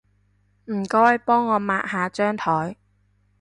[0.65, 2.75] 唔該幫我抹下張枱